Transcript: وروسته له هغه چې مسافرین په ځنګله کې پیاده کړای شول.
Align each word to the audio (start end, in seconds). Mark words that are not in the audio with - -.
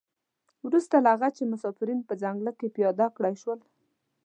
وروسته 0.65 0.95
له 1.03 1.09
هغه 1.15 1.29
چې 1.37 1.49
مسافرین 1.53 1.99
په 2.07 2.13
ځنګله 2.21 2.51
کې 2.59 2.73
پیاده 2.75 3.07
کړای 3.15 3.35
شول. 3.41 3.59